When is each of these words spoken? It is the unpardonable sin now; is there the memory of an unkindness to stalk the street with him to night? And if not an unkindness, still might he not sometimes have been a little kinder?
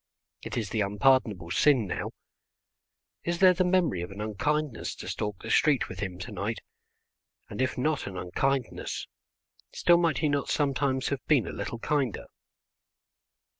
It 0.41 0.57
is 0.57 0.71
the 0.71 0.81
unpardonable 0.81 1.51
sin 1.51 1.85
now; 1.85 2.09
is 3.23 3.37
there 3.37 3.53
the 3.53 3.63
memory 3.63 4.01
of 4.01 4.09
an 4.09 4.19
unkindness 4.19 4.95
to 4.95 5.07
stalk 5.07 5.43
the 5.43 5.51
street 5.51 5.89
with 5.89 5.99
him 5.99 6.17
to 6.21 6.31
night? 6.31 6.57
And 7.51 7.61
if 7.61 7.77
not 7.77 8.07
an 8.07 8.17
unkindness, 8.17 9.05
still 9.73 9.97
might 9.99 10.17
he 10.17 10.27
not 10.27 10.49
sometimes 10.49 11.09
have 11.09 11.23
been 11.27 11.45
a 11.45 11.53
little 11.53 11.77
kinder? 11.77 12.25